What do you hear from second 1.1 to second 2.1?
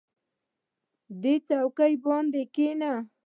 دې څوکۍ